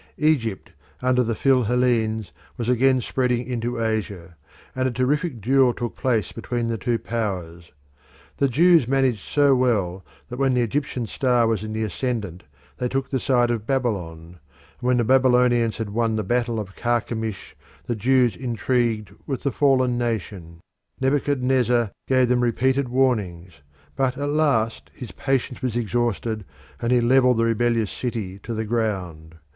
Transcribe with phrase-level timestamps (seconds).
[0.17, 0.71] Egypt
[1.03, 4.35] under the Phil Hellenes was again spreading into Asia,
[4.75, 7.71] and a terrific duel took place between the two powers.
[8.37, 12.41] The Jews managed so well that when the Egyptian star was in the ascendant
[12.79, 14.39] they took the side of Babylon; and
[14.79, 17.55] when the Babylonians had won the battle of Carchemish
[17.85, 20.61] the Jews intrigued with the fallen nation.
[20.99, 23.61] Nebuchadnezzar gave them repeated warnings,
[23.95, 26.43] but at last his patience was exhausted
[26.81, 29.35] and he levelled the rebellious city to the ground.